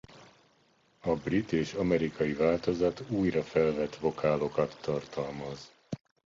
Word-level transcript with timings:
A 0.99 1.13
brit 1.15 1.51
és 1.51 1.73
amerikai 1.73 2.33
változat 2.33 3.01
újra 3.09 3.43
felvett 3.43 3.95
vokálokat 3.95 4.77
tartalmaz. 4.81 5.71